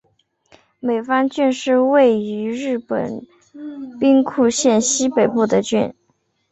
[0.79, 3.27] 美方郡是位于日本
[3.99, 5.93] 兵库县西北部的郡。